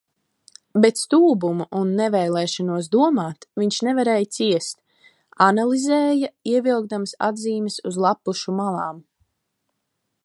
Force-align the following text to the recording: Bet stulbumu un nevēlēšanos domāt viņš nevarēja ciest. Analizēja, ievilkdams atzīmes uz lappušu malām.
Bet 0.83 1.01
stulbumu 1.01 1.67
un 1.79 1.91
nevēlēšanos 1.99 2.89
domāt 2.95 3.47
viņš 3.63 3.77
nevarēja 3.89 4.29
ciest. 4.39 4.81
Analizēja, 5.49 6.33
ievilkdams 6.55 7.17
atzīmes 7.31 7.79
uz 7.93 8.03
lappušu 8.07 8.59
malām. 8.63 8.99